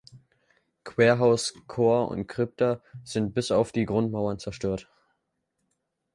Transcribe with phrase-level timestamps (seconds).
[0.83, 4.89] Querhaus, Chor und Krypta sind bis auf die Grundmauern zerstört.